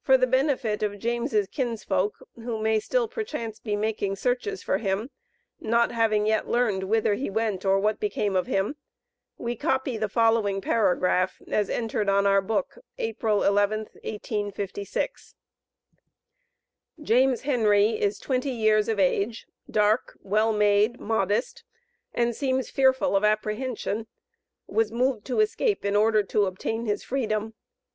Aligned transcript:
For 0.00 0.16
the 0.16 0.26
benefit 0.26 0.82
of 0.82 0.98
James' 0.98 1.46
kinsfolk, 1.52 2.14
who 2.34 2.58
may 2.62 2.80
still 2.80 3.06
perchance 3.08 3.58
be 3.60 3.76
making 3.76 4.16
searches 4.16 4.62
for 4.62 4.78
him, 4.78 5.10
not 5.60 5.92
having 5.92 6.24
yet 6.26 6.48
learned 6.48 6.84
whither 6.84 7.12
he 7.12 7.28
went 7.28 7.66
or 7.66 7.78
what 7.78 8.00
became 8.00 8.36
of 8.36 8.46
him, 8.46 8.76
we 9.36 9.54
copy 9.56 9.98
the 9.98 10.08
following 10.08 10.62
paragraph 10.62 11.42
as 11.46 11.68
entered 11.68 12.08
on 12.08 12.26
our 12.26 12.40
book 12.40 12.78
April 12.96 13.40
11th, 13.40 13.92
1856: 14.02 15.34
James 17.02 17.42
Henry 17.42 18.00
is 18.00 18.18
twenty 18.18 18.52
years 18.52 18.88
of 18.88 18.98
age, 18.98 19.46
dark, 19.70 20.16
well 20.22 20.54
made, 20.54 20.98
modest, 20.98 21.64
and 22.14 22.34
seems 22.34 22.70
fearful 22.70 23.14
of 23.14 23.24
apprehension; 23.24 24.06
was 24.66 24.90
moved 24.90 25.26
to 25.26 25.40
escape 25.40 25.84
in 25.84 25.94
order 25.96 26.22
to 26.22 26.46
obtain 26.46 26.86
his 26.86 27.02
freedom. 27.04 27.52